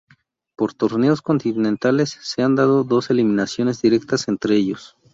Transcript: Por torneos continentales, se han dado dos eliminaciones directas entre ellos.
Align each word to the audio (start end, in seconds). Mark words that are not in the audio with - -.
Por 0.55 0.73
torneos 0.73 1.21
continentales, 1.21 2.17
se 2.23 2.41
han 2.41 2.55
dado 2.55 2.83
dos 2.83 3.11
eliminaciones 3.11 3.83
directas 3.83 4.27
entre 4.29 4.55
ellos. 4.55 4.97